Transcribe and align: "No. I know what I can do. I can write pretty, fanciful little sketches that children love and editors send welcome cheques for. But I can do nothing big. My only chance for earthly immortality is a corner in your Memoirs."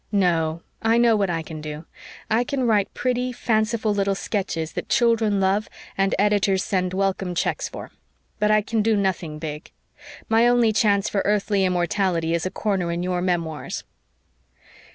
"No. 0.11 0.63
I 0.81 0.97
know 0.97 1.15
what 1.15 1.29
I 1.29 1.43
can 1.43 1.61
do. 1.61 1.85
I 2.27 2.43
can 2.43 2.65
write 2.65 2.91
pretty, 2.95 3.31
fanciful 3.31 3.93
little 3.93 4.15
sketches 4.15 4.71
that 4.71 4.89
children 4.89 5.39
love 5.39 5.69
and 5.95 6.15
editors 6.17 6.63
send 6.63 6.91
welcome 6.95 7.35
cheques 7.35 7.69
for. 7.69 7.91
But 8.39 8.49
I 8.49 8.63
can 8.63 8.81
do 8.81 8.95
nothing 8.97 9.37
big. 9.37 9.69
My 10.27 10.47
only 10.47 10.73
chance 10.73 11.07
for 11.07 11.21
earthly 11.23 11.65
immortality 11.65 12.33
is 12.33 12.47
a 12.47 12.49
corner 12.49 12.91
in 12.91 13.03
your 13.03 13.21
Memoirs." 13.21 13.83